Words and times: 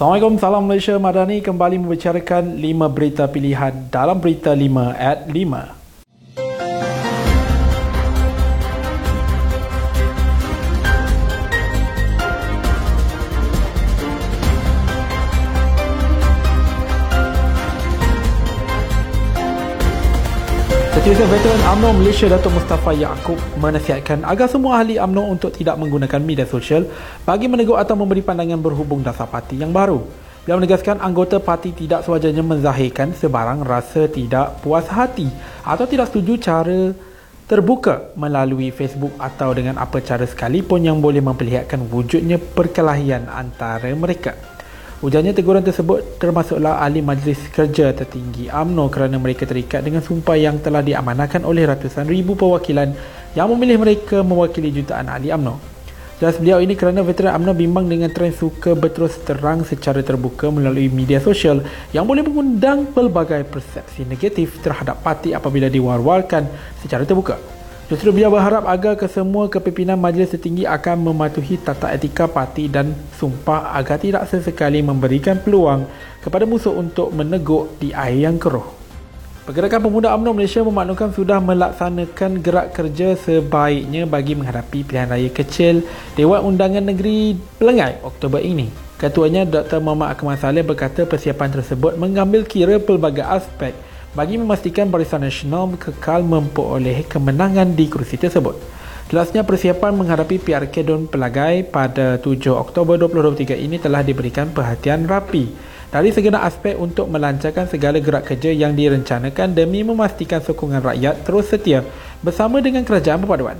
Assalamualaikum, 0.00 0.40
salam 0.40 0.64
Malaysia 0.64 0.96
Madani 0.96 1.44
kembali 1.44 1.76
membicarakan 1.76 2.56
5 2.56 2.88
berita 2.88 3.28
pilihan 3.28 3.84
dalam 3.92 4.16
Berita 4.16 4.56
5 4.56 4.96
at 4.96 5.28
5. 5.28 5.79
Setiausaha 21.10 21.34
veteran 21.34 21.62
UMNO 21.74 21.90
Malaysia 21.98 22.26
Datuk 22.30 22.54
Mustafa 22.54 22.94
Yaakob 22.94 23.34
menasihatkan 23.58 24.22
agar 24.22 24.46
semua 24.46 24.78
ahli 24.78 24.94
UMNO 24.94 25.34
untuk 25.34 25.50
tidak 25.50 25.74
menggunakan 25.74 26.22
media 26.22 26.46
sosial 26.46 26.86
bagi 27.26 27.50
menegur 27.50 27.82
atau 27.82 27.98
memberi 27.98 28.22
pandangan 28.22 28.62
berhubung 28.62 29.02
dasar 29.02 29.26
parti 29.26 29.58
yang 29.58 29.74
baru. 29.74 29.98
Beliau 30.46 30.62
menegaskan 30.62 31.02
anggota 31.02 31.42
parti 31.42 31.74
tidak 31.74 32.06
sewajarnya 32.06 32.46
menzahirkan 32.46 33.10
sebarang 33.10 33.66
rasa 33.66 34.06
tidak 34.06 34.62
puas 34.62 34.86
hati 34.86 35.26
atau 35.66 35.82
tidak 35.82 36.14
setuju 36.14 36.38
cara 36.38 36.94
terbuka 37.50 38.14
melalui 38.14 38.70
Facebook 38.70 39.10
atau 39.18 39.50
dengan 39.50 39.82
apa 39.82 39.98
cara 39.98 40.22
sekalipun 40.22 40.86
yang 40.86 41.02
boleh 41.02 41.18
memperlihatkan 41.26 41.90
wujudnya 41.90 42.38
perkelahian 42.38 43.26
antara 43.26 43.90
mereka. 43.98 44.49
Ujarnya 45.00 45.32
teguran 45.32 45.64
tersebut 45.64 46.20
termasuklah 46.20 46.76
ahli 46.84 47.00
majlis 47.00 47.48
kerja 47.56 47.88
tertinggi 47.96 48.52
AMNO 48.52 48.92
kerana 48.92 49.16
mereka 49.16 49.48
terikat 49.48 49.80
dengan 49.80 50.04
sumpah 50.04 50.36
yang 50.36 50.60
telah 50.60 50.84
diamanahkan 50.84 51.40
oleh 51.40 51.64
ratusan 51.64 52.04
ribu 52.04 52.36
perwakilan 52.36 52.92
yang 53.32 53.48
memilih 53.48 53.80
mereka 53.80 54.20
mewakili 54.20 54.68
jutaan 54.68 55.08
ahli 55.08 55.32
AMNO. 55.32 55.56
Jelas 56.20 56.36
beliau 56.36 56.60
ini 56.60 56.76
kerana 56.76 57.00
veteran 57.00 57.32
AMNO 57.32 57.56
bimbang 57.56 57.88
dengan 57.88 58.12
trend 58.12 58.36
suka 58.36 58.76
berterus 58.76 59.16
terang 59.24 59.64
secara 59.64 60.04
terbuka 60.04 60.52
melalui 60.52 60.92
media 60.92 61.16
sosial 61.16 61.64
yang 61.96 62.04
boleh 62.04 62.20
mengundang 62.20 62.84
pelbagai 62.92 63.48
persepsi 63.48 64.04
negatif 64.04 64.60
terhadap 64.60 65.00
parti 65.00 65.32
apabila 65.32 65.72
diwar-warkan 65.72 66.44
secara 66.84 67.08
terbuka. 67.08 67.59
Justru 67.90 68.14
beliau 68.14 68.30
berharap 68.30 68.70
agar 68.70 68.94
kesemua 68.94 69.50
kepimpinan 69.50 69.98
majlis 69.98 70.30
tertinggi 70.30 70.62
akan 70.62 71.10
mematuhi 71.10 71.58
tata 71.58 71.90
etika 71.90 72.30
parti 72.30 72.70
dan 72.70 72.94
sumpah 73.18 73.74
agar 73.74 73.98
tidak 73.98 74.30
sesekali 74.30 74.78
memberikan 74.78 75.42
peluang 75.42 75.90
kepada 76.22 76.46
musuh 76.46 76.70
untuk 76.70 77.10
menegur 77.10 77.66
di 77.82 77.90
air 77.90 78.30
yang 78.30 78.38
keruh. 78.38 78.62
Pergerakan 79.42 79.90
Pemuda 79.90 80.14
UMNO 80.14 80.38
Malaysia 80.38 80.62
memaklumkan 80.62 81.10
sudah 81.10 81.42
melaksanakan 81.42 82.38
gerak 82.38 82.70
kerja 82.70 83.18
sebaiknya 83.18 84.06
bagi 84.06 84.38
menghadapi 84.38 84.86
pilihan 84.86 85.10
raya 85.10 85.26
kecil 85.26 85.82
Dewan 86.14 86.46
Undangan 86.46 86.86
Negeri 86.86 87.34
Pelengai 87.58 87.98
Oktober 88.06 88.38
ini. 88.38 88.70
Ketuanya 89.02 89.42
Dr. 89.42 89.82
Muhammad 89.82 90.14
Akmal 90.14 90.38
Saleh 90.38 90.62
berkata 90.62 91.02
persiapan 91.02 91.58
tersebut 91.58 91.98
mengambil 91.98 92.46
kira 92.46 92.78
pelbagai 92.78 93.26
aspek 93.26 93.74
bagi 94.10 94.34
memastikan 94.34 94.90
Barisan 94.90 95.22
Nasional 95.22 95.70
kekal 95.78 96.26
memperoleh 96.26 97.06
kemenangan 97.06 97.78
di 97.78 97.86
kerusi 97.86 98.18
tersebut. 98.18 98.58
Jelasnya 99.06 99.42
persiapan 99.42 99.94
menghadapi 99.94 100.38
PRK 100.38 100.86
Don 100.86 101.06
Pelagai 101.06 101.66
pada 101.66 102.18
7 102.18 102.50
Oktober 102.54 102.94
2023 102.98 103.58
ini 103.58 103.78
telah 103.78 104.02
diberikan 104.06 104.50
perhatian 104.50 105.06
rapi 105.06 105.50
dari 105.90 106.14
segenap 106.14 106.46
aspek 106.46 106.78
untuk 106.78 107.10
melancarkan 107.10 107.66
segala 107.66 107.98
gerak 107.98 108.34
kerja 108.34 108.54
yang 108.54 108.74
direncanakan 108.74 109.50
demi 109.50 109.82
memastikan 109.82 110.38
sokongan 110.38 110.82
rakyat 110.82 111.26
terus 111.26 111.50
setia 111.50 111.82
bersama 112.22 112.62
dengan 112.62 112.86
kerajaan 112.86 113.18
perpaduan. 113.18 113.58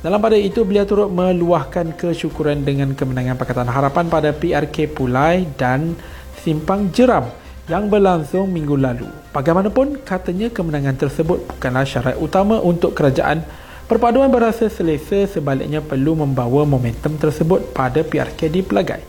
Dalam 0.00 0.20
pada 0.22 0.38
itu, 0.38 0.62
beliau 0.62 0.86
turut 0.88 1.10
meluahkan 1.10 1.92
kesyukuran 1.98 2.62
dengan 2.62 2.94
kemenangan 2.94 3.36
Pakatan 3.36 3.68
Harapan 3.68 4.06
pada 4.08 4.30
PRK 4.32 4.88
Pulai 4.94 5.44
dan 5.58 5.98
Simpang 6.38 6.88
Jeram 6.94 7.47
yang 7.68 7.92
berlangsung 7.92 8.48
minggu 8.48 8.80
lalu. 8.80 9.06
Bagaimanapun, 9.36 10.00
katanya 10.02 10.48
kemenangan 10.48 10.96
tersebut 10.96 11.44
bukanlah 11.44 11.84
syarat 11.84 12.16
utama 12.16 12.56
untuk 12.64 12.96
kerajaan. 12.96 13.44
Perpaduan 13.88 14.28
berasa 14.28 14.68
selesa 14.68 15.24
sebaliknya 15.28 15.80
perlu 15.80 16.16
membawa 16.16 16.64
momentum 16.64 17.16
tersebut 17.16 17.72
pada 17.72 18.04
PRK 18.04 18.48
di 18.52 18.60
Pelagai. 18.60 19.00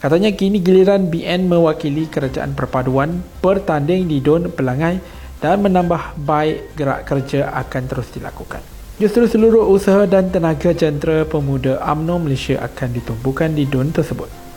Katanya 0.00 0.32
kini 0.32 0.58
giliran 0.58 1.12
BN 1.12 1.46
mewakili 1.46 2.08
kerajaan 2.08 2.56
perpaduan 2.56 3.20
bertanding 3.44 4.08
di 4.08 4.18
Don 4.18 4.48
Pelangai 4.48 4.98
dan 5.44 5.60
menambah 5.60 6.16
baik 6.24 6.72
gerak 6.74 7.04
kerja 7.04 7.52
akan 7.52 7.82
terus 7.84 8.08
dilakukan. 8.14 8.64
Justru 9.00 9.28
seluruh 9.28 9.68
usaha 9.68 10.04
dan 10.04 10.28
tenaga 10.28 10.72
jentera 10.76 11.24
pemuda 11.24 11.80
UMNO 11.80 12.16
Malaysia 12.20 12.60
akan 12.60 12.88
ditumpukan 12.96 13.52
di 13.52 13.64
Don 13.64 13.88
tersebut. 13.92 14.49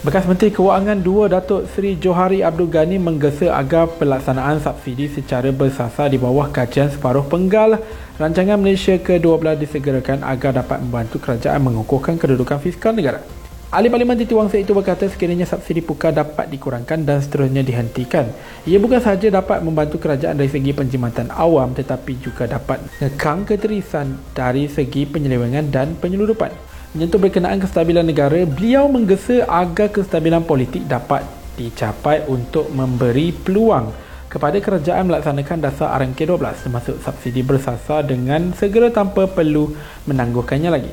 Bekas 0.00 0.24
Menteri 0.24 0.48
Kewangan 0.48 1.04
2 1.04 1.28
Datuk 1.28 1.68
Seri 1.76 1.92
Johari 2.00 2.40
Abdul 2.40 2.72
Ghani 2.72 2.96
menggesa 2.96 3.52
agar 3.52 3.84
pelaksanaan 4.00 4.56
subsidi 4.56 5.12
secara 5.12 5.52
bersasar 5.52 6.08
di 6.08 6.16
bawah 6.16 6.48
kajian 6.48 6.88
separuh 6.88 7.28
penggal 7.28 7.76
rancangan 8.16 8.56
Malaysia 8.56 8.96
ke-12 8.96 9.60
disegerakan 9.60 10.24
agar 10.24 10.56
dapat 10.56 10.80
membantu 10.80 11.20
kerajaan 11.20 11.60
mengukuhkan 11.60 12.16
kedudukan 12.16 12.64
fiskal 12.64 12.96
negara. 12.96 13.20
Ahli 13.68 13.92
Parlimen 13.92 14.16
Titi 14.16 14.32
Wangsa 14.32 14.56
itu 14.56 14.72
berkata 14.72 15.04
sekiranya 15.04 15.44
subsidi 15.44 15.84
pukar 15.84 16.16
dapat 16.16 16.48
dikurangkan 16.48 17.04
dan 17.04 17.20
seterusnya 17.20 17.60
dihentikan. 17.60 18.32
Ia 18.64 18.80
bukan 18.80 19.04
sahaja 19.04 19.28
dapat 19.28 19.60
membantu 19.60 20.00
kerajaan 20.00 20.40
dari 20.40 20.48
segi 20.48 20.72
penjimatan 20.72 21.28
awam 21.28 21.76
tetapi 21.76 22.24
juga 22.24 22.48
dapat 22.48 22.80
ngekang 23.04 23.44
keterisan 23.44 24.16
dari 24.32 24.64
segi 24.64 25.04
penyelewengan 25.04 25.68
dan 25.68 25.92
penyeludupan 26.00 26.70
menyentuh 26.90 27.22
berkenaan 27.22 27.62
kestabilan 27.62 28.02
negara, 28.02 28.42
beliau 28.42 28.90
menggesa 28.90 29.46
agar 29.46 29.94
kestabilan 29.94 30.42
politik 30.42 30.90
dapat 30.90 31.22
dicapai 31.54 32.26
untuk 32.26 32.66
memberi 32.74 33.30
peluang 33.30 33.94
kepada 34.26 34.58
kerajaan 34.58 35.10
melaksanakan 35.10 35.58
dasar 35.58 35.94
RMK12 36.02 36.66
termasuk 36.66 36.96
subsidi 37.02 37.42
bersasar 37.46 38.06
dengan 38.06 38.50
segera 38.54 38.90
tanpa 38.90 39.30
perlu 39.30 39.70
menangguhkannya 40.06 40.70
lagi. 40.70 40.90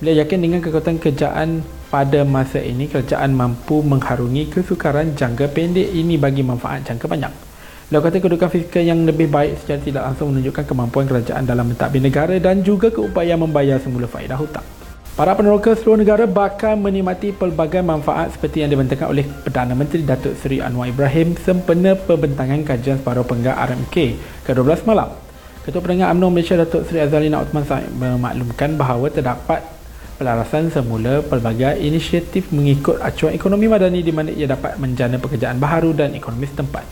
Beliau 0.00 0.24
yakin 0.24 0.40
dengan 0.40 0.60
kekuatan 0.64 0.96
kerajaan 1.00 1.64
pada 1.88 2.24
masa 2.24 2.60
ini 2.60 2.88
kerajaan 2.88 3.32
mampu 3.32 3.80
mengharungi 3.84 4.48
kesukaran 4.52 5.12
jangka 5.12 5.48
pendek 5.52 5.92
ini 5.92 6.16
bagi 6.16 6.40
manfaat 6.44 6.88
jangka 6.88 7.04
panjang. 7.04 7.32
Beliau 7.88 8.00
kata 8.00 8.16
kedudukan 8.20 8.48
fiskal 8.48 8.84
yang 8.84 9.04
lebih 9.04 9.28
baik 9.28 9.60
secara 9.60 9.80
tidak 9.80 10.02
langsung 10.08 10.32
menunjukkan 10.32 10.64
kemampuan 10.64 11.04
kerajaan 11.04 11.44
dalam 11.44 11.68
mentadbir 11.68 12.00
negara 12.00 12.36
dan 12.40 12.64
juga 12.64 12.88
keupayaan 12.88 13.44
membayar 13.44 13.76
semula 13.80 14.08
faedah 14.08 14.40
hutang. 14.40 14.83
Para 15.14 15.30
peneroka 15.38 15.70
seluruh 15.78 16.02
negara 16.02 16.26
bakal 16.26 16.74
menikmati 16.74 17.30
pelbagai 17.30 17.86
manfaat 17.86 18.34
seperti 18.34 18.66
yang 18.66 18.74
dibentangkan 18.74 19.14
oleh 19.14 19.22
Perdana 19.22 19.70
Menteri 19.70 20.02
Datuk 20.02 20.34
Seri 20.42 20.58
Anwar 20.58 20.90
Ibrahim 20.90 21.38
sempena 21.38 21.94
pembentangan 21.94 22.58
kajian 22.66 22.98
separuh 22.98 23.22
penggal 23.22 23.54
RMK 23.54 23.94
ke-12 24.42 24.82
malam. 24.82 25.14
Ketua 25.62 25.86
Pendengar 25.86 26.10
UMNO 26.18 26.34
Malaysia 26.34 26.58
Datuk 26.58 26.90
Seri 26.90 27.06
Azalina 27.06 27.46
Uthman 27.46 27.62
Said 27.62 27.94
memaklumkan 27.94 28.74
bahawa 28.74 29.06
terdapat 29.06 29.62
pelarasan 30.18 30.74
semula 30.74 31.22
pelbagai 31.22 31.78
inisiatif 31.78 32.50
mengikut 32.50 32.98
acuan 32.98 33.38
ekonomi 33.38 33.70
madani 33.70 34.02
di 34.02 34.10
mana 34.10 34.34
ia 34.34 34.50
dapat 34.50 34.82
menjana 34.82 35.22
pekerjaan 35.22 35.62
baharu 35.62 35.94
dan 35.94 36.18
ekonomi 36.18 36.50
setempat. 36.50 36.82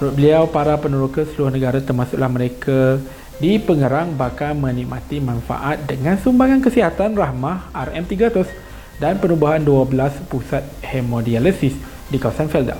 Menurut 0.00 0.14
beliau, 0.16 0.42
para 0.48 0.80
peneroka 0.80 1.28
seluruh 1.28 1.52
negara 1.52 1.84
termasuklah 1.84 2.32
mereka 2.32 2.96
di 3.38 3.54
Pengerang 3.62 4.18
bakal 4.18 4.58
menikmati 4.58 5.22
manfaat 5.22 5.86
dengan 5.86 6.18
sumbangan 6.18 6.58
kesihatan 6.58 7.14
rahmah 7.14 7.70
RM300 7.70 8.50
dan 8.98 9.14
penubuhan 9.22 9.62
12 9.62 10.26
pusat 10.26 10.66
hemodialisis 10.82 11.78
di 12.10 12.18
kawasan 12.18 12.50
Felda. 12.50 12.74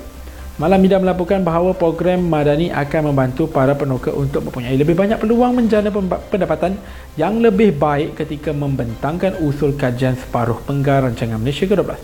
Malam 0.59 0.83
Mida 0.83 0.99
melaporkan 0.99 1.47
bahawa 1.47 1.71
program 1.71 2.27
Madani 2.27 2.75
akan 2.75 3.15
membantu 3.15 3.47
para 3.47 3.79
penuka 3.79 4.11
untuk 4.11 4.51
mempunyai 4.51 4.75
lebih 4.75 4.99
banyak 4.99 5.23
peluang 5.23 5.55
menjana 5.55 5.95
pendapatan 6.27 6.75
yang 7.15 7.39
lebih 7.39 7.79
baik 7.79 8.19
ketika 8.19 8.51
membentangkan 8.51 9.39
usul 9.39 9.79
kajian 9.79 10.19
separuh 10.19 10.59
penggar 10.67 11.07
rancangan 11.07 11.39
Malaysia 11.39 11.71
ke-12. 11.71 11.95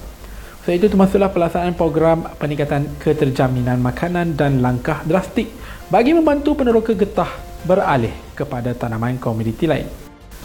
Selain 0.62 0.78
itu 0.78 0.86
termasuklah 0.86 1.34
pelaksanaan 1.34 1.74
program 1.74 2.30
peningkatan 2.38 2.86
keterjaminan 3.02 3.82
makanan 3.82 4.38
dan 4.38 4.62
langkah 4.62 5.02
drastik 5.02 5.50
bagi 5.90 6.14
membantu 6.14 6.54
peneroka 6.54 6.94
getah 6.94 7.34
beralih 7.66 8.23
kepada 8.34 8.74
tanaman 8.74 9.16
komoditi 9.16 9.64
lain. 9.70 9.86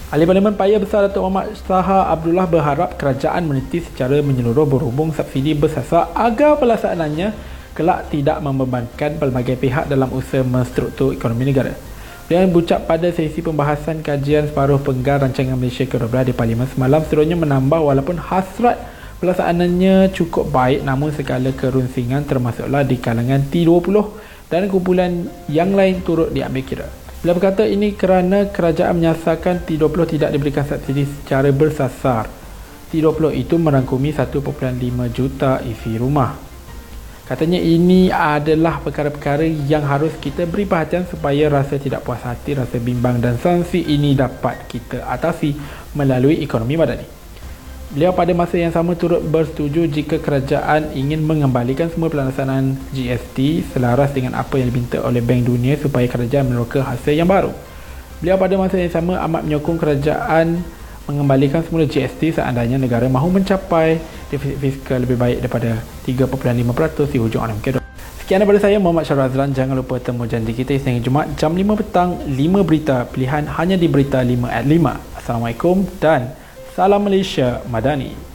Ahli 0.10 0.26
Parlimen 0.26 0.58
Paya 0.58 0.82
Besar 0.82 1.06
Datuk 1.06 1.22
Muhammad 1.22 1.54
Saha 1.54 2.10
Abdullah 2.10 2.50
berharap 2.50 2.98
kerajaan 2.98 3.46
meniti 3.46 3.86
secara 3.86 4.26
menyeluruh 4.26 4.66
berhubung 4.66 5.14
subsidi 5.14 5.54
bersasar 5.54 6.10
agar 6.18 6.58
pelaksanaannya 6.58 7.30
kelak 7.78 8.10
tidak 8.10 8.42
membebankan 8.42 9.22
pelbagai 9.22 9.62
pihak 9.62 9.86
dalam 9.86 10.10
usaha 10.10 10.42
menstruktur 10.42 11.14
ekonomi 11.14 11.54
negara. 11.54 11.78
Dengan 12.26 12.50
berucap 12.50 12.90
pada 12.90 13.10
sesi 13.14 13.42
pembahasan 13.42 14.02
kajian 14.02 14.50
separuh 14.50 14.82
penggar 14.82 15.22
rancangan 15.22 15.58
Malaysia 15.58 15.86
ke-12 15.86 16.30
di 16.30 16.34
Parlimen 16.34 16.70
semalam, 16.70 17.02
seterusnya 17.06 17.38
menambah 17.38 17.78
walaupun 17.78 18.18
hasrat 18.18 18.82
pelaksanaannya 19.22 20.10
cukup 20.14 20.50
baik 20.50 20.82
namun 20.86 21.14
segala 21.14 21.54
kerunsingan 21.54 22.26
termasuklah 22.26 22.82
di 22.82 22.98
kalangan 22.98 23.46
T20 23.46 23.94
dan 24.50 24.66
kumpulan 24.66 25.30
yang 25.46 25.78
lain 25.78 26.02
turut 26.02 26.34
diambil 26.34 26.66
kira. 26.66 26.99
Beliau 27.19 27.36
berkata 27.36 27.68
ini 27.68 28.00
kerana 28.00 28.48
kerajaan 28.48 28.95
menyasarkan 28.95 29.68
T20 29.68 30.16
tidak 30.16 30.31
diberikan 30.31 30.63
subsidi 30.63 31.04
secara 31.04 31.51
bersasar 31.51 32.31
T20 32.95 33.36
itu 33.36 33.60
merangkumi 33.60 34.16
1.5 34.16 34.39
juta 35.12 35.60
isi 35.68 36.00
rumah. 36.00 36.39
Katanya 37.27 37.60
ini 37.60 38.07
adalah 38.07 38.80
perkara-perkara 38.80 39.44
yang 39.68 39.83
harus 39.83 40.16
kita 40.24 40.48
beri 40.48 40.63
perhatian 40.63 41.12
supaya 41.12 41.51
rasa 41.51 41.75
tidak 41.75 42.07
puas 42.07 42.24
hati, 42.24 42.56
rasa 42.56 42.80
bimbang 42.80 43.19
dan 43.19 43.36
sanksi 43.36 43.83
ini 43.83 44.16
dapat 44.16 44.71
kita 44.71 45.04
atasi 45.04 45.60
melalui 46.00 46.39
ekonomi 46.39 46.80
madani. 46.80 47.19
Beliau 47.90 48.14
pada 48.14 48.30
masa 48.38 48.54
yang 48.54 48.70
sama 48.70 48.94
turut 48.94 49.18
bersetuju 49.18 49.90
jika 49.90 50.22
kerajaan 50.22 50.94
ingin 50.94 51.26
mengembalikan 51.26 51.90
semua 51.90 52.06
pelaksanaan 52.06 52.78
GST 52.94 53.66
selaras 53.74 54.14
dengan 54.14 54.38
apa 54.38 54.62
yang 54.62 54.70
diminta 54.70 55.02
oleh 55.02 55.26
Bank 55.26 55.50
Dunia 55.50 55.74
supaya 55.74 56.06
kerajaan 56.06 56.54
meneroka 56.54 56.86
hasil 56.86 57.18
yang 57.18 57.26
baru. 57.26 57.50
Beliau 58.22 58.38
pada 58.38 58.54
masa 58.62 58.78
yang 58.78 58.94
sama 58.94 59.18
amat 59.26 59.42
menyokong 59.42 59.82
kerajaan 59.82 60.62
mengembalikan 61.10 61.66
semula 61.66 61.90
GST 61.90 62.38
seandainya 62.38 62.78
negara 62.78 63.10
mahu 63.10 63.34
mencapai 63.42 63.98
defisit 64.30 64.62
fiskal 64.62 65.02
lebih 65.02 65.18
baik 65.18 65.42
daripada 65.42 65.82
3.5% 66.06 67.10
di 67.10 67.18
hujung 67.18 67.42
kedua. 67.58 67.82
Sekian 68.22 68.46
daripada 68.46 68.62
saya 68.62 68.78
Muhammad 68.78 69.10
Syarul 69.10 69.26
Azlan. 69.26 69.50
Jangan 69.58 69.74
lupa 69.74 69.98
temu 69.98 70.30
janji 70.30 70.54
kita 70.54 70.78
Isnin 70.78 71.02
Jumaat 71.02 71.34
jam 71.42 71.58
5 71.58 71.66
petang 71.82 72.22
5 72.22 72.38
berita 72.62 73.10
pilihan 73.10 73.50
hanya 73.58 73.82
di 73.82 73.90
berita 73.90 74.22
5 74.22 74.46
at 74.46 74.70
5. 74.70 75.18
Assalamualaikum 75.18 75.90
dan 75.98 76.38
salam 76.80 77.04
Malaysia 77.04 77.60
Madani. 77.68 78.29